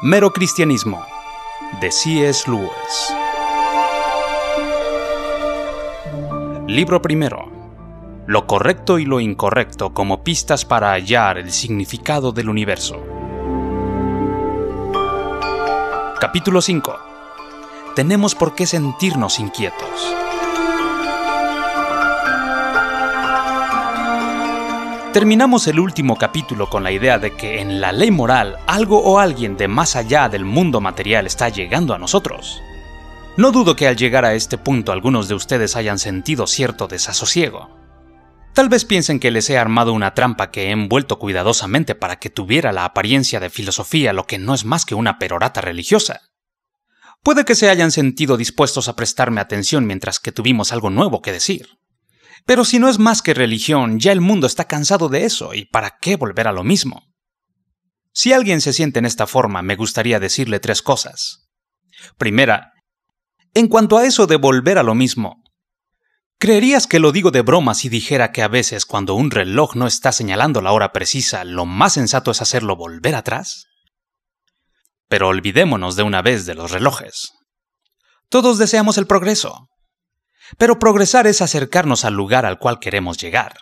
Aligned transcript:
Mero 0.00 0.32
Cristianismo, 0.32 1.04
de 1.80 1.90
C.S. 1.90 2.48
Lewis. 2.48 2.70
Libro 6.68 7.02
primero. 7.02 7.50
Lo 8.28 8.46
correcto 8.46 9.00
y 9.00 9.06
lo 9.06 9.18
incorrecto 9.18 9.92
como 9.92 10.22
pistas 10.22 10.64
para 10.64 10.92
hallar 10.92 11.36
el 11.36 11.50
significado 11.50 12.30
del 12.30 12.48
universo. 12.48 13.02
Capítulo 16.20 16.62
5. 16.62 16.96
Tenemos 17.96 18.36
por 18.36 18.54
qué 18.54 18.66
sentirnos 18.66 19.40
inquietos. 19.40 20.14
Terminamos 25.18 25.66
el 25.66 25.80
último 25.80 26.16
capítulo 26.16 26.70
con 26.70 26.84
la 26.84 26.92
idea 26.92 27.18
de 27.18 27.34
que 27.34 27.60
en 27.60 27.80
la 27.80 27.90
ley 27.90 28.12
moral 28.12 28.56
algo 28.68 29.02
o 29.02 29.18
alguien 29.18 29.56
de 29.56 29.66
más 29.66 29.96
allá 29.96 30.28
del 30.28 30.44
mundo 30.44 30.80
material 30.80 31.26
está 31.26 31.48
llegando 31.48 31.92
a 31.92 31.98
nosotros. 31.98 32.62
No 33.36 33.50
dudo 33.50 33.74
que 33.74 33.88
al 33.88 33.96
llegar 33.96 34.24
a 34.24 34.34
este 34.34 34.58
punto 34.58 34.92
algunos 34.92 35.26
de 35.26 35.34
ustedes 35.34 35.74
hayan 35.74 35.98
sentido 35.98 36.46
cierto 36.46 36.86
desasosiego. 36.86 37.68
Tal 38.54 38.68
vez 38.68 38.84
piensen 38.84 39.18
que 39.18 39.32
les 39.32 39.50
he 39.50 39.58
armado 39.58 39.92
una 39.92 40.14
trampa 40.14 40.52
que 40.52 40.68
he 40.68 40.70
envuelto 40.70 41.18
cuidadosamente 41.18 41.96
para 41.96 42.20
que 42.20 42.30
tuviera 42.30 42.70
la 42.70 42.84
apariencia 42.84 43.40
de 43.40 43.50
filosofía 43.50 44.12
lo 44.12 44.24
que 44.24 44.38
no 44.38 44.54
es 44.54 44.64
más 44.64 44.84
que 44.84 44.94
una 44.94 45.18
perorata 45.18 45.60
religiosa. 45.60 46.20
Puede 47.24 47.44
que 47.44 47.56
se 47.56 47.68
hayan 47.68 47.90
sentido 47.90 48.36
dispuestos 48.36 48.86
a 48.86 48.94
prestarme 48.94 49.40
atención 49.40 49.84
mientras 49.84 50.20
que 50.20 50.30
tuvimos 50.30 50.72
algo 50.72 50.90
nuevo 50.90 51.22
que 51.22 51.32
decir. 51.32 51.70
Pero 52.46 52.64
si 52.64 52.78
no 52.78 52.88
es 52.88 52.98
más 52.98 53.22
que 53.22 53.34
religión, 53.34 53.98
ya 53.98 54.12
el 54.12 54.20
mundo 54.20 54.46
está 54.46 54.66
cansado 54.66 55.08
de 55.08 55.24
eso, 55.24 55.54
¿y 55.54 55.66
para 55.66 55.98
qué 56.00 56.16
volver 56.16 56.48
a 56.48 56.52
lo 56.52 56.64
mismo? 56.64 57.02
Si 58.12 58.32
alguien 58.32 58.60
se 58.60 58.72
siente 58.72 58.98
en 58.98 59.04
esta 59.04 59.26
forma, 59.26 59.62
me 59.62 59.76
gustaría 59.76 60.18
decirle 60.18 60.60
tres 60.60 60.82
cosas. 60.82 61.48
Primera, 62.16 62.72
en 63.54 63.68
cuanto 63.68 63.98
a 63.98 64.04
eso 64.04 64.26
de 64.26 64.36
volver 64.36 64.78
a 64.78 64.82
lo 64.82 64.94
mismo, 64.94 65.42
¿creerías 66.38 66.86
que 66.86 66.98
lo 66.98 67.12
digo 67.12 67.30
de 67.30 67.42
broma 67.42 67.74
si 67.74 67.88
dijera 67.88 68.32
que 68.32 68.42
a 68.42 68.48
veces 68.48 68.86
cuando 68.86 69.14
un 69.14 69.30
reloj 69.30 69.76
no 69.76 69.86
está 69.86 70.12
señalando 70.12 70.60
la 70.62 70.72
hora 70.72 70.92
precisa, 70.92 71.44
lo 71.44 71.66
más 71.66 71.94
sensato 71.94 72.30
es 72.30 72.42
hacerlo 72.42 72.76
volver 72.76 73.14
atrás? 73.14 73.66
Pero 75.08 75.28
olvidémonos 75.28 75.96
de 75.96 76.02
una 76.02 76.22
vez 76.22 76.44
de 76.44 76.54
los 76.54 76.70
relojes. 76.70 77.32
Todos 78.28 78.58
deseamos 78.58 78.98
el 78.98 79.06
progreso, 79.06 79.68
pero 80.56 80.78
progresar 80.78 81.26
es 81.26 81.42
acercarnos 81.42 82.04
al 82.04 82.14
lugar 82.14 82.46
al 82.46 82.58
cual 82.58 82.78
queremos 82.78 83.18
llegar. 83.18 83.56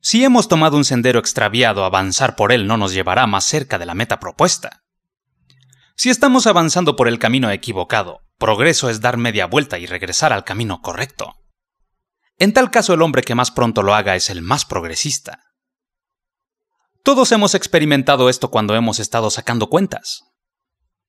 Si 0.00 0.24
hemos 0.24 0.48
tomado 0.48 0.76
un 0.76 0.84
sendero 0.84 1.18
extraviado, 1.18 1.84
avanzar 1.84 2.36
por 2.36 2.52
él 2.52 2.66
no 2.66 2.76
nos 2.76 2.92
llevará 2.92 3.26
más 3.26 3.44
cerca 3.44 3.78
de 3.78 3.86
la 3.86 3.94
meta 3.94 4.20
propuesta. 4.20 4.82
Si 5.96 6.10
estamos 6.10 6.46
avanzando 6.46 6.96
por 6.96 7.08
el 7.08 7.18
camino 7.18 7.50
equivocado, 7.50 8.20
progreso 8.38 8.90
es 8.90 9.00
dar 9.00 9.16
media 9.16 9.46
vuelta 9.46 9.78
y 9.78 9.86
regresar 9.86 10.32
al 10.32 10.44
camino 10.44 10.82
correcto. 10.82 11.34
En 12.38 12.52
tal 12.52 12.70
caso 12.70 12.92
el 12.94 13.02
hombre 13.02 13.22
que 13.22 13.34
más 13.34 13.50
pronto 13.50 13.82
lo 13.82 13.94
haga 13.94 14.16
es 14.16 14.28
el 14.28 14.42
más 14.42 14.64
progresista. 14.64 15.40
Todos 17.04 17.32
hemos 17.32 17.54
experimentado 17.54 18.28
esto 18.28 18.50
cuando 18.50 18.74
hemos 18.74 18.98
estado 18.98 19.30
sacando 19.30 19.68
cuentas. 19.68 20.24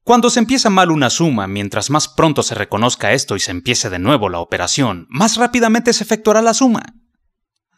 Cuando 0.06 0.30
se 0.30 0.38
empieza 0.38 0.70
mal 0.70 0.92
una 0.92 1.10
suma, 1.10 1.48
mientras 1.48 1.90
más 1.90 2.08
pronto 2.08 2.44
se 2.44 2.54
reconozca 2.54 3.14
esto 3.14 3.36
y 3.36 3.40
se 3.40 3.50
empiece 3.50 3.90
de 3.90 3.98
nuevo 3.98 4.30
la 4.30 4.38
operación, 4.38 5.08
más 5.10 5.36
rápidamente 5.36 5.94
se 5.94 6.04
efectuará 6.04 6.44
la 6.44 6.54
suma. 6.54 6.94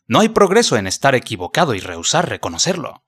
No 0.07 0.19
hay 0.19 0.27
progreso 0.27 0.75
en 0.75 0.87
estar 0.87 1.15
equivocado 1.15 1.73
y 1.73 1.79
rehusar 1.79 2.27
reconocerlo. 2.27 3.05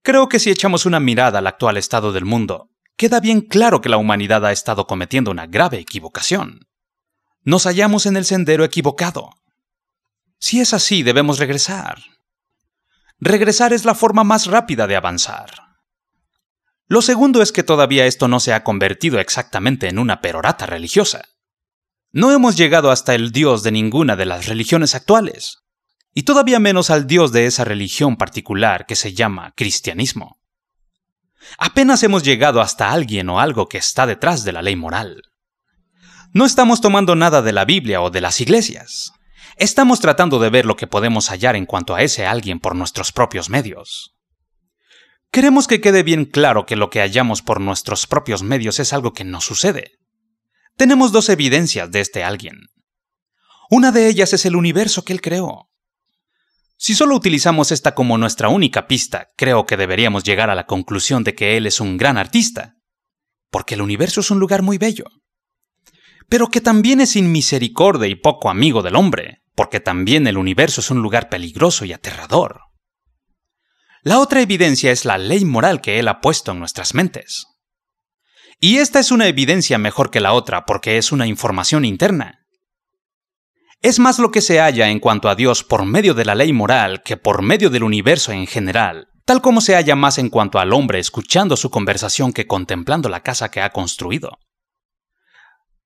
Creo 0.00 0.30
que 0.30 0.38
si 0.38 0.48
echamos 0.48 0.86
una 0.86 1.00
mirada 1.00 1.40
al 1.40 1.46
actual 1.46 1.76
estado 1.76 2.12
del 2.12 2.24
mundo, 2.24 2.70
queda 2.96 3.20
bien 3.20 3.42
claro 3.42 3.82
que 3.82 3.90
la 3.90 3.98
humanidad 3.98 4.46
ha 4.46 4.52
estado 4.52 4.86
cometiendo 4.86 5.30
una 5.30 5.46
grave 5.46 5.78
equivocación. 5.78 6.60
Nos 7.42 7.64
hallamos 7.64 8.06
en 8.06 8.16
el 8.16 8.24
sendero 8.24 8.64
equivocado. 8.64 9.34
Si 10.38 10.60
es 10.60 10.72
así, 10.72 11.02
debemos 11.02 11.38
regresar. 11.38 11.98
Regresar 13.20 13.74
es 13.74 13.84
la 13.84 13.94
forma 13.94 14.24
más 14.24 14.46
rápida 14.46 14.86
de 14.86 14.96
avanzar. 14.96 15.71
Lo 16.92 17.00
segundo 17.00 17.40
es 17.40 17.52
que 17.52 17.62
todavía 17.62 18.04
esto 18.04 18.28
no 18.28 18.38
se 18.38 18.52
ha 18.52 18.64
convertido 18.64 19.18
exactamente 19.18 19.88
en 19.88 19.98
una 19.98 20.20
perorata 20.20 20.66
religiosa. 20.66 21.22
No 22.10 22.32
hemos 22.32 22.54
llegado 22.54 22.90
hasta 22.90 23.14
el 23.14 23.32
Dios 23.32 23.62
de 23.62 23.72
ninguna 23.72 24.14
de 24.14 24.26
las 24.26 24.44
religiones 24.44 24.94
actuales, 24.94 25.62
y 26.12 26.24
todavía 26.24 26.58
menos 26.58 26.90
al 26.90 27.06
Dios 27.06 27.32
de 27.32 27.46
esa 27.46 27.64
religión 27.64 28.18
particular 28.18 28.84
que 28.84 28.94
se 28.94 29.14
llama 29.14 29.54
cristianismo. 29.56 30.38
Apenas 31.56 32.02
hemos 32.02 32.24
llegado 32.24 32.60
hasta 32.60 32.92
alguien 32.92 33.30
o 33.30 33.40
algo 33.40 33.70
que 33.70 33.78
está 33.78 34.06
detrás 34.06 34.44
de 34.44 34.52
la 34.52 34.60
ley 34.60 34.76
moral. 34.76 35.22
No 36.34 36.44
estamos 36.44 36.82
tomando 36.82 37.16
nada 37.16 37.40
de 37.40 37.52
la 37.52 37.64
Biblia 37.64 38.02
o 38.02 38.10
de 38.10 38.20
las 38.20 38.38
iglesias. 38.42 39.12
Estamos 39.56 40.00
tratando 40.00 40.38
de 40.38 40.50
ver 40.50 40.66
lo 40.66 40.76
que 40.76 40.86
podemos 40.86 41.30
hallar 41.30 41.56
en 41.56 41.64
cuanto 41.64 41.94
a 41.94 42.02
ese 42.02 42.26
alguien 42.26 42.60
por 42.60 42.76
nuestros 42.76 43.12
propios 43.12 43.48
medios. 43.48 44.12
Queremos 45.32 45.66
que 45.66 45.80
quede 45.80 46.02
bien 46.02 46.26
claro 46.26 46.66
que 46.66 46.76
lo 46.76 46.90
que 46.90 47.00
hallamos 47.00 47.40
por 47.40 47.58
nuestros 47.58 48.06
propios 48.06 48.42
medios 48.42 48.78
es 48.78 48.92
algo 48.92 49.14
que 49.14 49.24
no 49.24 49.40
sucede. 49.40 49.92
Tenemos 50.76 51.10
dos 51.10 51.30
evidencias 51.30 51.90
de 51.90 52.00
este 52.00 52.22
alguien. 52.22 52.68
Una 53.70 53.92
de 53.92 54.08
ellas 54.08 54.34
es 54.34 54.44
el 54.44 54.56
universo 54.56 55.06
que 55.06 55.14
él 55.14 55.22
creó. 55.22 55.70
Si 56.76 56.94
solo 56.94 57.16
utilizamos 57.16 57.72
esta 57.72 57.94
como 57.94 58.18
nuestra 58.18 58.50
única 58.50 58.86
pista, 58.86 59.28
creo 59.38 59.64
que 59.64 59.78
deberíamos 59.78 60.22
llegar 60.22 60.50
a 60.50 60.54
la 60.54 60.66
conclusión 60.66 61.24
de 61.24 61.34
que 61.34 61.56
él 61.56 61.66
es 61.66 61.80
un 61.80 61.96
gran 61.96 62.18
artista, 62.18 62.74
porque 63.50 63.74
el 63.74 63.80
universo 63.80 64.20
es 64.20 64.30
un 64.30 64.38
lugar 64.38 64.60
muy 64.60 64.76
bello. 64.76 65.06
Pero 66.28 66.48
que 66.48 66.60
también 66.60 67.00
es 67.00 67.16
inmisericordia 67.16 68.06
y 68.06 68.16
poco 68.16 68.50
amigo 68.50 68.82
del 68.82 68.96
hombre, 68.96 69.38
porque 69.54 69.80
también 69.80 70.26
el 70.26 70.36
universo 70.36 70.82
es 70.82 70.90
un 70.90 71.00
lugar 71.00 71.30
peligroso 71.30 71.86
y 71.86 71.94
aterrador. 71.94 72.71
La 74.04 74.18
otra 74.18 74.40
evidencia 74.40 74.90
es 74.90 75.04
la 75.04 75.16
ley 75.16 75.44
moral 75.44 75.80
que 75.80 76.00
Él 76.00 76.08
ha 76.08 76.20
puesto 76.20 76.50
en 76.50 76.58
nuestras 76.58 76.92
mentes. 76.92 77.46
Y 78.58 78.78
esta 78.78 78.98
es 78.98 79.12
una 79.12 79.28
evidencia 79.28 79.78
mejor 79.78 80.10
que 80.10 80.18
la 80.18 80.32
otra 80.32 80.66
porque 80.66 80.98
es 80.98 81.12
una 81.12 81.28
información 81.28 81.84
interna. 81.84 82.40
Es 83.80 84.00
más 84.00 84.18
lo 84.18 84.32
que 84.32 84.40
se 84.40 84.58
halla 84.58 84.88
en 84.88 84.98
cuanto 84.98 85.28
a 85.28 85.36
Dios 85.36 85.62
por 85.62 85.84
medio 85.84 86.14
de 86.14 86.24
la 86.24 86.34
ley 86.34 86.52
moral 86.52 87.02
que 87.04 87.16
por 87.16 87.42
medio 87.42 87.70
del 87.70 87.84
universo 87.84 88.32
en 88.32 88.48
general, 88.48 89.08
tal 89.24 89.40
como 89.40 89.60
se 89.60 89.74
halla 89.74 89.94
más 89.94 90.18
en 90.18 90.30
cuanto 90.30 90.58
al 90.58 90.72
hombre 90.72 90.98
escuchando 90.98 91.56
su 91.56 91.70
conversación 91.70 92.32
que 92.32 92.48
contemplando 92.48 93.08
la 93.08 93.22
casa 93.22 93.52
que 93.52 93.60
ha 93.60 93.70
construido. 93.70 94.38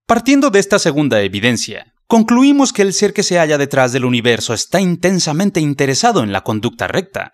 Partiendo 0.07 0.49
de 0.49 0.61
esta 0.61 0.79
segunda 0.79 1.21
evidencia, 1.21 1.93
concluimos 2.07 2.73
que 2.73 2.81
el 2.81 2.95
ser 2.95 3.13
que 3.13 3.23
se 3.23 3.39
halla 3.39 3.59
detrás 3.59 3.93
del 3.93 4.07
universo 4.07 4.55
está 4.55 4.81
intensamente 4.81 5.61
interesado 5.61 6.23
en 6.23 6.33
la 6.33 6.43
conducta 6.43 6.87
recta, 6.89 7.33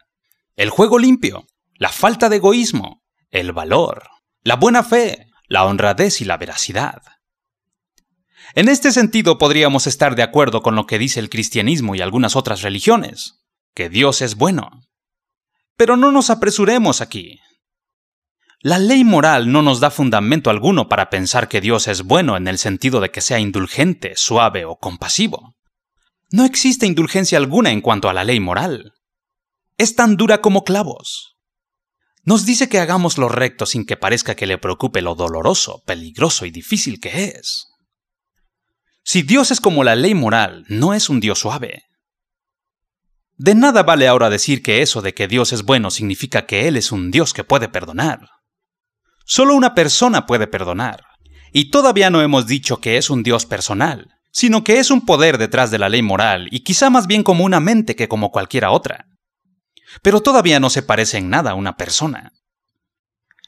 el 0.56 0.70
juego 0.70 0.98
limpio, 0.98 1.46
la 1.74 1.88
falta 1.88 2.28
de 2.28 2.36
egoísmo, 2.36 3.02
el 3.30 3.52
valor, 3.52 4.08
la 4.42 4.56
buena 4.56 4.82
fe, 4.82 5.28
la 5.48 5.64
honradez 5.64 6.20
y 6.20 6.24
la 6.24 6.36
veracidad. 6.36 7.02
En 8.54 8.68
este 8.68 8.92
sentido 8.92 9.38
podríamos 9.38 9.86
estar 9.86 10.14
de 10.14 10.22
acuerdo 10.22 10.62
con 10.62 10.74
lo 10.74 10.86
que 10.86 10.98
dice 10.98 11.20
el 11.20 11.30
cristianismo 11.30 11.94
y 11.94 12.02
algunas 12.02 12.36
otras 12.36 12.60
religiones, 12.60 13.42
que 13.74 13.88
Dios 13.88 14.20
es 14.20 14.36
bueno. 14.36 14.82
Pero 15.76 15.96
no 15.96 16.12
nos 16.12 16.28
apresuremos 16.28 17.00
aquí. 17.00 17.40
La 18.60 18.78
ley 18.78 19.02
moral 19.02 19.50
no 19.50 19.62
nos 19.62 19.80
da 19.80 19.90
fundamento 19.90 20.50
alguno 20.50 20.88
para 20.88 21.08
pensar 21.08 21.48
que 21.48 21.62
Dios 21.62 21.88
es 21.88 22.02
bueno 22.02 22.36
en 22.36 22.46
el 22.46 22.58
sentido 22.58 23.00
de 23.00 23.10
que 23.10 23.22
sea 23.22 23.40
indulgente, 23.40 24.12
suave 24.16 24.66
o 24.66 24.76
compasivo. 24.76 25.56
No 26.30 26.44
existe 26.44 26.86
indulgencia 26.86 27.38
alguna 27.38 27.70
en 27.70 27.80
cuanto 27.80 28.08
a 28.08 28.12
la 28.12 28.24
ley 28.24 28.38
moral 28.38 28.92
es 29.78 29.96
tan 29.96 30.16
dura 30.16 30.40
como 30.40 30.64
clavos. 30.64 31.36
Nos 32.24 32.46
dice 32.46 32.68
que 32.68 32.78
hagamos 32.78 33.18
lo 33.18 33.28
recto 33.28 33.66
sin 33.66 33.84
que 33.84 33.96
parezca 33.96 34.36
que 34.36 34.46
le 34.46 34.58
preocupe 34.58 35.02
lo 35.02 35.16
doloroso, 35.16 35.82
peligroso 35.86 36.46
y 36.46 36.50
difícil 36.50 37.00
que 37.00 37.24
es. 37.24 37.66
Si 39.02 39.22
Dios 39.22 39.50
es 39.50 39.60
como 39.60 39.82
la 39.82 39.96
ley 39.96 40.14
moral, 40.14 40.64
no 40.68 40.94
es 40.94 41.08
un 41.08 41.18
Dios 41.18 41.40
suave. 41.40 41.82
De 43.36 43.56
nada 43.56 43.82
vale 43.82 44.06
ahora 44.06 44.30
decir 44.30 44.62
que 44.62 44.82
eso 44.82 45.02
de 45.02 45.14
que 45.14 45.26
Dios 45.26 45.52
es 45.52 45.64
bueno 45.64 45.90
significa 45.90 46.46
que 46.46 46.68
Él 46.68 46.76
es 46.76 46.92
un 46.92 47.10
Dios 47.10 47.34
que 47.34 47.42
puede 47.42 47.68
perdonar. 47.68 48.28
Solo 49.24 49.56
una 49.56 49.74
persona 49.74 50.26
puede 50.26 50.46
perdonar. 50.46 51.04
Y 51.52 51.70
todavía 51.70 52.08
no 52.10 52.22
hemos 52.22 52.46
dicho 52.46 52.80
que 52.80 52.98
es 52.98 53.10
un 53.10 53.24
Dios 53.24 53.46
personal, 53.46 54.08
sino 54.30 54.62
que 54.62 54.78
es 54.78 54.92
un 54.92 55.04
poder 55.04 55.38
detrás 55.38 55.72
de 55.72 55.78
la 55.78 55.88
ley 55.88 56.02
moral 56.02 56.46
y 56.52 56.60
quizá 56.60 56.88
más 56.88 57.08
bien 57.08 57.24
como 57.24 57.44
una 57.44 57.58
mente 57.58 57.96
que 57.96 58.08
como 58.08 58.30
cualquiera 58.30 58.70
otra 58.70 59.06
pero 60.00 60.22
todavía 60.22 60.60
no 60.60 60.70
se 60.70 60.82
parece 60.82 61.18
en 61.18 61.28
nada 61.28 61.50
a 61.50 61.54
una 61.54 61.76
persona. 61.76 62.32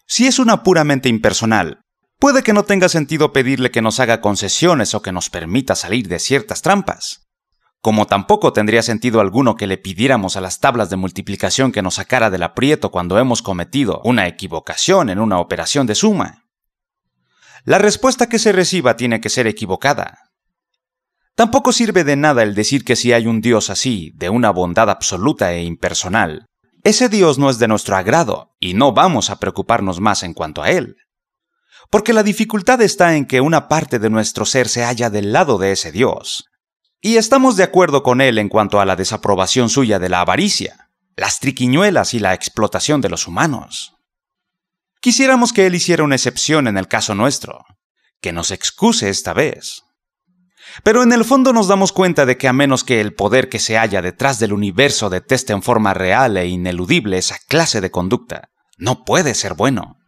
Si 0.06 0.26
es 0.26 0.38
una 0.38 0.62
puramente 0.62 1.08
impersonal, 1.08 1.80
puede 2.18 2.42
que 2.42 2.52
no 2.52 2.64
tenga 2.64 2.88
sentido 2.88 3.32
pedirle 3.32 3.70
que 3.70 3.82
nos 3.82 4.00
haga 4.00 4.20
concesiones 4.20 4.94
o 4.94 5.02
que 5.02 5.12
nos 5.12 5.30
permita 5.30 5.74
salir 5.74 6.08
de 6.08 6.18
ciertas 6.18 6.62
trampas. 6.62 7.20
como 7.80 8.06
tampoco 8.06 8.54
tendría 8.54 8.82
sentido 8.82 9.20
alguno 9.20 9.56
que 9.56 9.66
le 9.66 9.76
pidiéramos 9.76 10.38
a 10.38 10.40
las 10.40 10.58
tablas 10.58 10.88
de 10.88 10.96
multiplicación 10.96 11.70
que 11.70 11.82
nos 11.82 11.96
sacara 11.96 12.30
del 12.30 12.42
aprieto 12.42 12.90
cuando 12.90 13.18
hemos 13.18 13.42
cometido 13.42 14.00
una 14.04 14.26
equivocación 14.26 15.10
en 15.10 15.18
una 15.18 15.38
operación 15.38 15.86
de 15.86 15.94
suma. 15.94 16.46
La 17.64 17.76
respuesta 17.76 18.26
que 18.26 18.38
se 18.38 18.52
reciba 18.52 18.96
tiene 18.96 19.20
que 19.20 19.28
ser 19.28 19.46
equivocada. 19.46 20.30
Tampoco 21.34 21.72
sirve 21.72 22.04
de 22.04 22.16
nada 22.16 22.42
el 22.42 22.54
decir 22.54 22.84
que 22.84 22.96
si 22.96 23.12
hay 23.12 23.26
un 23.26 23.40
Dios 23.40 23.70
así, 23.70 24.12
de 24.14 24.30
una 24.30 24.50
bondad 24.50 24.88
absoluta 24.88 25.52
e 25.52 25.64
impersonal, 25.64 26.46
ese 26.84 27.08
Dios 27.08 27.38
no 27.38 27.50
es 27.50 27.58
de 27.58 27.66
nuestro 27.66 27.96
agrado 27.96 28.54
y 28.60 28.74
no 28.74 28.92
vamos 28.92 29.30
a 29.30 29.40
preocuparnos 29.40 30.00
más 30.00 30.22
en 30.22 30.34
cuanto 30.34 30.62
a 30.62 30.70
Él. 30.70 30.96
Porque 31.90 32.12
la 32.12 32.22
dificultad 32.22 32.80
está 32.82 33.16
en 33.16 33.26
que 33.26 33.40
una 33.40 33.68
parte 33.68 33.98
de 33.98 34.10
nuestro 34.10 34.44
ser 34.44 34.68
se 34.68 34.84
halla 34.84 35.10
del 35.10 35.32
lado 35.32 35.58
de 35.58 35.72
ese 35.72 35.92
Dios, 35.92 36.46
y 37.06 37.18
estamos 37.18 37.56
de 37.58 37.64
acuerdo 37.64 38.02
con 38.02 38.22
él 38.22 38.38
en 38.38 38.48
cuanto 38.48 38.80
a 38.80 38.86
la 38.86 38.96
desaprobación 38.96 39.68
suya 39.68 39.98
de 39.98 40.08
la 40.08 40.20
avaricia, 40.20 40.88
las 41.16 41.38
triquiñuelas 41.38 42.14
y 42.14 42.18
la 42.18 42.32
explotación 42.32 43.02
de 43.02 43.10
los 43.10 43.28
humanos. 43.28 43.92
Quisiéramos 45.00 45.52
que 45.52 45.66
él 45.66 45.74
hiciera 45.74 46.02
una 46.02 46.14
excepción 46.14 46.66
en 46.66 46.78
el 46.78 46.88
caso 46.88 47.14
nuestro, 47.14 47.66
que 48.22 48.32
nos 48.32 48.50
excuse 48.50 49.10
esta 49.10 49.34
vez. 49.34 49.83
Pero 50.82 51.02
en 51.02 51.12
el 51.12 51.24
fondo 51.24 51.52
nos 51.52 51.68
damos 51.68 51.92
cuenta 51.92 52.26
de 52.26 52.36
que 52.36 52.48
a 52.48 52.52
menos 52.52 52.84
que 52.84 53.00
el 53.00 53.14
poder 53.14 53.48
que 53.48 53.58
se 53.58 53.76
halla 53.76 54.02
detrás 54.02 54.38
del 54.38 54.52
universo 54.52 55.10
deteste 55.10 55.52
en 55.52 55.62
forma 55.62 55.94
real 55.94 56.36
e 56.36 56.46
ineludible 56.46 57.18
esa 57.18 57.36
clase 57.48 57.80
de 57.80 57.90
conducta, 57.90 58.50
no 58.76 59.04
puede 59.04 59.34
ser 59.34 59.54
bueno. 59.54 59.98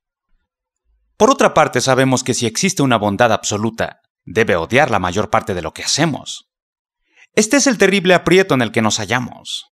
Por 1.17 1.31
otra 1.31 1.55
parte, 1.55 1.81
sabemos 1.81 2.25
que 2.25 2.35
si 2.35 2.47
existe 2.47 2.83
una 2.83 2.99
bondad 2.99 3.33
absoluta, 3.33 4.01
debe 4.25 4.57
odiar 4.57 4.91
la 4.91 4.99
mayor 4.99 5.31
parte 5.31 5.55
de 5.55 5.63
lo 5.63 5.73
que 5.73 5.83
hacemos. 5.83 6.51
Este 7.35 7.57
es 7.57 7.67
el 7.67 7.79
terrible 7.79 8.15
aprieto 8.15 8.55
en 8.55 8.63
el 8.63 8.73
que 8.73 8.83
nos 8.83 8.99
hallamos. 8.99 9.67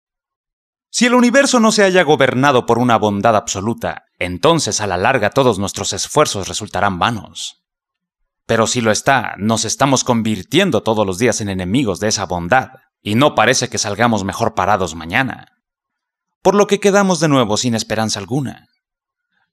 Si 0.89 1.05
el 1.05 1.15
universo 1.15 1.59
no 1.59 1.71
se 1.71 1.83
haya 1.83 2.03
gobernado 2.03 2.65
por 2.65 2.77
una 2.77 2.97
bondad 2.97 3.35
absoluta, 3.35 4.03
entonces 4.19 4.79
a 4.79 4.85
la 4.85 4.97
larga 4.97 5.31
todos 5.31 5.57
nuestros 5.57 5.91
esfuerzos 5.91 6.47
resultarán 6.47 6.99
vanos. 6.99 7.62
Pero 8.45 8.67
si 8.67 8.81
lo 8.81 8.91
está, 8.91 9.35
nos 9.37 9.65
estamos 9.65 10.03
convirtiendo 10.03 10.83
todos 10.83 11.05
los 11.05 11.17
días 11.17 11.41
en 11.41 11.49
enemigos 11.49 11.99
de 11.99 12.09
esa 12.09 12.25
bondad, 12.25 12.69
y 13.01 13.15
no 13.15 13.35
parece 13.35 13.69
que 13.69 13.77
salgamos 13.77 14.23
mejor 14.23 14.53
parados 14.53 14.95
mañana. 14.95 15.47
Por 16.41 16.55
lo 16.55 16.67
que 16.67 16.79
quedamos 16.79 17.19
de 17.19 17.29
nuevo 17.29 17.57
sin 17.57 17.75
esperanza 17.75 18.19
alguna. 18.19 18.67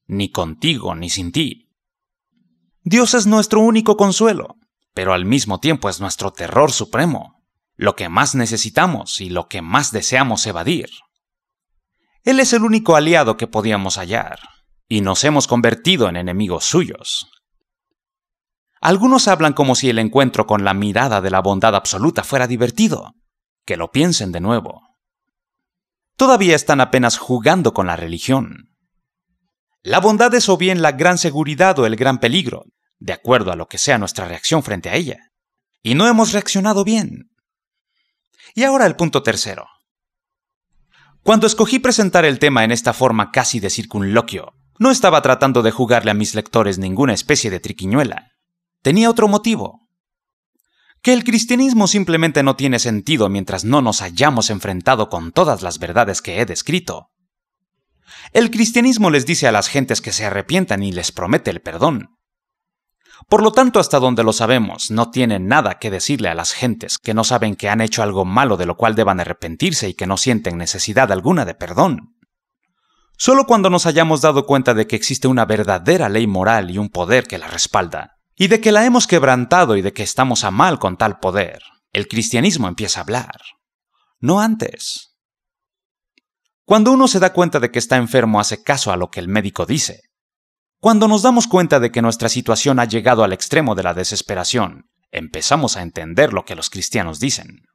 Ni 0.07 0.31
contigo 0.31 0.95
ni 0.95 1.11
sin 1.11 1.33
ti. 1.33 1.69
Dios 2.83 3.15
es 3.15 3.27
nuestro 3.27 3.61
único 3.61 3.97
consuelo, 3.97 4.57
pero 4.95 5.13
al 5.13 5.25
mismo 5.25 5.61
tiempo 5.61 5.89
es 5.89 6.01
nuestro 6.01 6.33
terror 6.33 6.73
supremo 6.73 7.41
lo 7.81 7.97
que 7.97 8.11
más 8.11 8.35
necesitamos 8.35 9.23
y 9.23 9.31
lo 9.31 9.49
que 9.49 9.63
más 9.63 9.91
deseamos 9.91 10.47
evadir. 10.47 10.91
Él 12.25 12.39
es 12.39 12.53
el 12.53 12.63
único 12.63 12.95
aliado 12.95 13.39
que 13.39 13.47
podíamos 13.47 13.97
hallar, 13.97 14.39
y 14.87 15.01
nos 15.01 15.25
hemos 15.25 15.47
convertido 15.47 16.07
en 16.11 16.17
enemigos 16.17 16.67
suyos. 16.67 17.31
Algunos 18.81 19.29
hablan 19.29 19.53
como 19.53 19.75
si 19.75 19.91
el 19.91 19.99
encuentro 19.99 20.47
con 20.47 20.65
la 20.65 20.73
mirada 20.73 21.21
de 21.21 21.31
la 21.31 21.41
bondad 21.41 21.75
absoluta 21.75 22.25
fuera 22.25 22.47
divertido. 22.47 23.15
Que 23.67 23.77
lo 23.77 23.91
piensen 23.91 24.32
de 24.32 24.41
nuevo. 24.41 24.82
Todavía 26.17 26.56
están 26.56 26.81
apenas 26.81 27.19
jugando 27.19 27.75
con 27.75 27.87
la 27.87 27.97
religión. 27.97 28.71
La 29.82 30.00
bondad 30.00 30.35
es 30.35 30.49
o 30.49 30.56
bien 30.56 30.82
la 30.82 30.93
gran 30.93 31.19
seguridad 31.19 31.79
o 31.79 31.87
el 31.87 31.97
gran 31.97 32.19
peligro, 32.21 32.65
de 32.99 33.12
acuerdo 33.12 33.53
a 33.53 33.56
lo 33.56 33.67
que 33.67 33.79
sea 33.79 33.99
nuestra 33.99 34.27
reacción 34.27 34.62
frente 34.62 34.91
a 34.91 34.94
ella. 34.94 35.31
Y 35.83 35.94
no 35.94 36.06
hemos 36.06 36.33
reaccionado 36.33 36.85
bien. 36.85 37.31
Y 38.55 38.65
ahora 38.65 38.87
el 38.87 38.97
punto 38.97 39.23
tercero. 39.23 39.67
Cuando 41.23 41.47
escogí 41.47 41.79
presentar 41.79 42.25
el 42.25 42.38
tema 42.38 42.65
en 42.65 42.73
esta 42.73 42.93
forma 42.93 43.31
casi 43.31 43.61
de 43.61 43.71
circunloquio, 43.71 44.55
no 44.79 44.91
estaba 44.91 45.21
tratando 45.21 45.62
de 45.62 45.71
jugarle 45.71 46.11
a 46.11 46.15
mis 46.15 46.35
lectores 46.35 46.79
ninguna 46.79 47.12
especie 47.12 47.50
de 47.50 47.61
triquiñuela. 47.61 48.30
Tenía 48.82 49.11
otro 49.11 49.29
motivo. 49.29 49.88
Que 51.03 51.12
el 51.12 51.25
cristianismo 51.25 51.87
simplemente 51.87 52.43
no 52.43 52.56
tiene 52.56 52.79
sentido 52.79 53.29
mientras 53.29 53.65
no 53.65 53.82
nos 53.82 54.03
hayamos 54.03 54.50
enfrentado 54.50 55.09
con 55.09 55.32
todas 55.32 55.62
las 55.62 55.79
verdades 55.79 56.23
que 56.23 56.41
he 56.41 56.47
descrito. 56.47 57.11
El 58.32 58.50
cristianismo 58.50 59.11
les 59.11 59.25
dice 59.27 59.47
a 59.47 59.53
las 59.53 59.69
gentes 59.69 60.00
que 60.00 60.12
se 60.12 60.27
arrepientan 60.27 60.82
y 60.82 60.93
les 60.93 61.12
promete 61.12 61.50
el 61.50 61.61
perdón, 61.61 62.21
por 63.29 63.43
lo 63.43 63.53
tanto, 63.53 63.81
hasta 63.81 64.00
donde 64.00 64.25
lo 64.25 64.32
sabemos, 64.32 64.91
no 64.91 65.11
tienen 65.11 65.47
nada 65.47 65.79
que 65.79 65.91
decirle 65.91 66.29
a 66.29 66.35
las 66.35 66.53
gentes 66.53 66.99
que 66.99 67.15
no 67.15 67.25
saben 67.25 67.55
que 67.55 67.69
han 67.69 67.81
hecho 67.81 68.03
algo 68.03 68.25
malo 68.25 68.56
de 68.56 68.67
lo 68.67 68.76
cual 68.76 68.94
deban 68.94 69.21
arrepentirse 69.21 69.88
y 69.88 69.94
que 69.94 70.06
no 70.06 70.17
sienten 70.17 70.59
necesidad 70.59 71.12
alguna 71.12 71.44
de 71.44 71.55
perdón. 71.55 72.17
Solo 73.17 73.44
cuando 73.44 73.69
nos 73.69 73.85
hayamos 73.85 74.23
dado 74.23 74.47
cuenta 74.47 74.73
de 74.73 74.87
que 74.87 74.97
existe 74.97 75.29
una 75.29 75.44
verdadera 75.44 76.09
ley 76.09 76.26
moral 76.26 76.71
y 76.71 76.79
un 76.79 76.88
poder 76.88 77.26
que 77.26 77.38
la 77.38 77.49
respalda, 77.49 78.17
y 78.41 78.49
de 78.49 78.59
que 78.63 78.73
la 78.73 78.87
hemos 78.87 79.07
quebrantado 79.07 79.77
y 79.77 79.83
de 79.83 79.93
que 79.93 80.03
estamos 80.03 80.45
a 80.45 80.51
mal 80.51 80.79
con 80.79 80.97
tal 80.97 81.19
poder, 81.19 81.61
el 81.93 82.09
cristianismo 82.09 82.69
empieza 82.69 82.99
a 82.99 83.03
hablar. 83.03 83.37
No 84.19 84.41
antes. 84.41 85.15
Cuando 86.65 86.91
uno 86.91 87.07
se 87.07 87.19
da 87.19 87.35
cuenta 87.35 87.61
de 87.61 87.71
que 87.71 87.79
está 87.79 87.97
enfermo 87.97 88.41
hace 88.41 88.63
caso 88.63 88.93
a 88.93 88.97
lo 88.97 89.11
que 89.11 89.21
el 89.21 89.29
médico 89.29 89.67
dice, 89.67 90.01
cuando 90.79 91.07
nos 91.07 91.21
damos 91.21 91.49
cuenta 91.49 91.81
de 91.81 91.93
que 91.93 92.01
nuestra 92.01 92.31
situación 92.31 92.81
ha 92.81 92.87
llegado 92.87 93.25
al 93.25 93.35
extremo 93.35 93.75
de 93.75 93.83
la 93.83 93.93
desesperación, 93.93 94.87
empezamos 95.11 95.77
a 95.77 95.83
entender 95.83 96.33
lo 96.33 96.47
que 96.47 96.55
los 96.55 96.71
cristianos 96.71 97.21
dicen. 97.21 97.67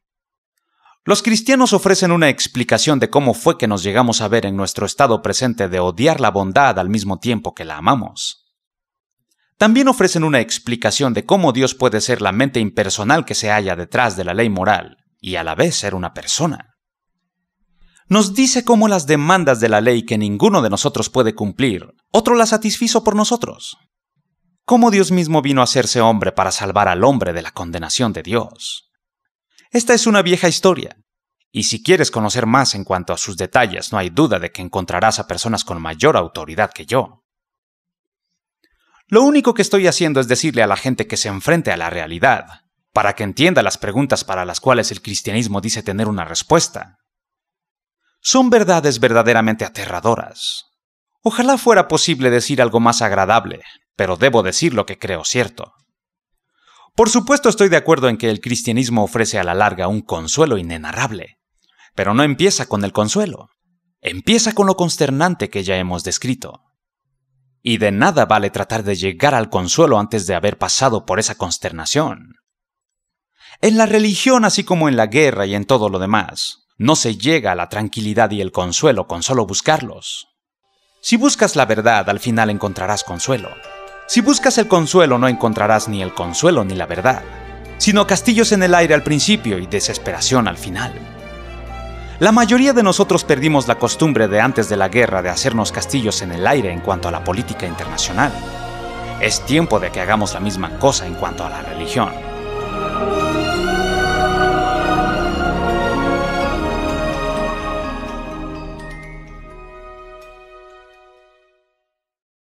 Los 1.03 1.21
cristianos 1.21 1.73
ofrecen 1.73 2.11
una 2.11 2.29
explicación 2.29 2.97
de 2.97 3.11
cómo 3.11 3.35
fue 3.35 3.59
que 3.59 3.67
nos 3.67 3.83
llegamos 3.83 4.21
a 4.21 4.29
ver 4.29 4.47
en 4.47 4.55
nuestro 4.55 4.87
estado 4.87 5.21
presente 5.21 5.69
de 5.69 5.79
odiar 5.79 6.19
la 6.19 6.31
bondad 6.31 6.79
al 6.79 6.89
mismo 6.89 7.19
tiempo 7.19 7.53
que 7.53 7.65
la 7.65 7.77
amamos. 7.77 8.44
También 9.57 9.87
ofrecen 9.87 10.23
una 10.23 10.41
explicación 10.41 11.13
de 11.13 11.25
cómo 11.25 11.53
Dios 11.53 11.75
puede 11.75 12.01
ser 12.01 12.21
la 12.21 12.31
mente 12.31 12.59
impersonal 12.59 13.25
que 13.25 13.35
se 13.35 13.49
halla 13.49 13.75
detrás 13.75 14.17
de 14.17 14.25
la 14.25 14.33
ley 14.33 14.49
moral 14.49 14.97
y 15.19 15.35
a 15.35 15.43
la 15.43 15.55
vez 15.55 15.75
ser 15.75 15.95
una 15.95 16.13
persona 16.13 16.75
nos 18.07 18.35
dice 18.35 18.63
cómo 18.63 18.87
las 18.87 19.07
demandas 19.07 19.59
de 19.59 19.69
la 19.69 19.81
ley 19.81 20.03
que 20.03 20.17
ninguno 20.17 20.61
de 20.61 20.69
nosotros 20.69 21.09
puede 21.09 21.33
cumplir, 21.33 21.87
otro 22.11 22.35
las 22.35 22.49
satisfizo 22.49 23.03
por 23.03 23.15
nosotros. 23.15 23.77
Cómo 24.63 24.91
Dios 24.91 25.11
mismo 25.11 25.41
vino 25.41 25.61
a 25.61 25.63
hacerse 25.63 26.01
hombre 26.01 26.31
para 26.31 26.51
salvar 26.51 26.87
al 26.87 27.03
hombre 27.03 27.33
de 27.33 27.41
la 27.41 27.51
condenación 27.51 28.13
de 28.13 28.21
Dios. 28.21 28.91
Esta 29.71 29.93
es 29.93 30.05
una 30.05 30.21
vieja 30.21 30.47
historia, 30.47 30.97
y 31.51 31.63
si 31.63 31.81
quieres 31.81 32.11
conocer 32.11 32.45
más 32.45 32.75
en 32.75 32.83
cuanto 32.83 33.11
a 33.11 33.17
sus 33.17 33.37
detalles, 33.37 33.91
no 33.91 33.97
hay 33.97 34.09
duda 34.09 34.39
de 34.39 34.51
que 34.51 34.61
encontrarás 34.61 35.17
a 35.19 35.27
personas 35.27 35.63
con 35.63 35.81
mayor 35.81 36.15
autoridad 36.15 36.71
que 36.71 36.85
yo. 36.85 37.24
Lo 39.07 39.21
único 39.23 39.53
que 39.53 39.61
estoy 39.61 39.87
haciendo 39.87 40.19
es 40.19 40.27
decirle 40.27 40.63
a 40.63 40.67
la 40.67 40.77
gente 40.77 41.07
que 41.07 41.17
se 41.17 41.27
enfrente 41.27 41.71
a 41.71 41.77
la 41.77 41.89
realidad, 41.89 42.45
para 42.91 43.13
que 43.13 43.23
entienda 43.23 43.61
las 43.61 43.77
preguntas 43.77 44.23
para 44.23 44.45
las 44.45 44.59
cuales 44.59 44.91
el 44.91 45.01
cristianismo 45.01 45.61
dice 45.61 45.83
tener 45.83 46.07
una 46.07 46.25
respuesta, 46.25 46.97
son 48.27 48.49
verdades 48.49 48.99
verdaderamente 48.99 49.65
aterradoras. 49.65 50.63
Ojalá 51.21 51.59
fuera 51.59 51.87
posible 51.87 52.31
decir 52.31 52.59
algo 52.59 52.79
más 52.79 53.03
agradable, 53.03 53.61
pero 53.95 54.17
debo 54.17 54.41
decir 54.41 54.73
lo 54.73 54.87
que 54.87 54.97
creo 54.97 55.23
cierto. 55.23 55.73
Por 56.95 57.11
supuesto 57.11 57.49
estoy 57.49 57.69
de 57.69 57.77
acuerdo 57.77 58.09
en 58.09 58.17
que 58.17 58.31
el 58.31 58.41
cristianismo 58.41 59.03
ofrece 59.03 59.37
a 59.37 59.43
la 59.43 59.53
larga 59.53 59.87
un 59.87 60.01
consuelo 60.01 60.57
inenarrable, 60.57 61.37
pero 61.93 62.15
no 62.15 62.23
empieza 62.23 62.65
con 62.65 62.83
el 62.83 62.93
consuelo, 62.93 63.49
empieza 64.01 64.53
con 64.53 64.65
lo 64.65 64.75
consternante 64.75 65.51
que 65.51 65.63
ya 65.63 65.77
hemos 65.77 66.03
descrito. 66.03 66.63
Y 67.67 67.79
de 67.79 67.91
nada 67.91 68.27
vale 68.27 68.51
tratar 68.51 68.83
de 68.83 68.95
llegar 68.95 69.33
al 69.33 69.49
consuelo 69.49 69.97
antes 69.97 70.27
de 70.27 70.35
haber 70.35 70.59
pasado 70.59 71.03
por 71.03 71.19
esa 71.19 71.33
consternación. 71.33 72.35
En 73.59 73.75
la 73.75 73.87
religión, 73.87 74.45
así 74.45 74.63
como 74.63 74.87
en 74.87 74.95
la 74.95 75.07
guerra 75.07 75.47
y 75.47 75.55
en 75.55 75.65
todo 75.65 75.89
lo 75.89 75.97
demás, 75.97 76.67
no 76.77 76.95
se 76.95 77.17
llega 77.17 77.53
a 77.53 77.55
la 77.55 77.67
tranquilidad 77.67 78.29
y 78.29 78.39
el 78.39 78.51
consuelo 78.51 79.07
con 79.07 79.23
solo 79.23 79.47
buscarlos. 79.47 80.27
Si 81.01 81.17
buscas 81.17 81.55
la 81.55 81.65
verdad, 81.65 82.07
al 82.07 82.19
final 82.19 82.51
encontrarás 82.51 83.03
consuelo. 83.03 83.49
Si 84.07 84.21
buscas 84.21 84.59
el 84.59 84.67
consuelo, 84.67 85.17
no 85.17 85.27
encontrarás 85.27 85.87
ni 85.87 86.03
el 86.03 86.13
consuelo 86.13 86.63
ni 86.63 86.75
la 86.75 86.85
verdad, 86.85 87.23
sino 87.79 88.05
castillos 88.05 88.51
en 88.51 88.61
el 88.61 88.75
aire 88.75 88.93
al 88.93 89.01
principio 89.01 89.57
y 89.57 89.65
desesperación 89.65 90.47
al 90.47 90.57
final. 90.57 91.14
La 92.19 92.31
mayoría 92.31 92.71
de 92.71 92.81
nosotros 92.81 93.25
perdimos 93.25 93.67
la 93.67 93.75
costumbre 93.75 94.29
de 94.29 94.39
antes 94.39 94.69
de 94.69 94.77
la 94.77 94.87
guerra 94.87 95.21
de 95.21 95.27
hacernos 95.27 95.73
castillos 95.73 96.21
en 96.21 96.31
el 96.31 96.47
aire 96.47 96.71
en 96.71 96.79
cuanto 96.79 97.09
a 97.09 97.11
la 97.11 97.25
política 97.25 97.67
internacional. 97.67 98.31
Es 99.19 99.45
tiempo 99.45 99.81
de 99.81 99.91
que 99.91 99.99
hagamos 99.99 100.33
la 100.33 100.39
misma 100.39 100.79
cosa 100.79 101.05
en 101.07 101.15
cuanto 101.15 101.43
a 101.43 101.49
la 101.49 101.61
religión. 101.61 102.24